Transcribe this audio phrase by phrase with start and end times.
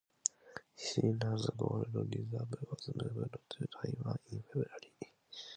[0.79, 4.95] China's gold reserve was moved to Taiwan in February.